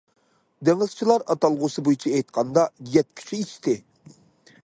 دېڭىزچىلار 0.69 1.25
ئاتالغۇسى 1.33 1.83
بويىچە 1.89 2.13
ئېيتقاندا« 2.15 2.65
يەتكۈچە 2.95 3.43
ئىچتى». 3.43 3.77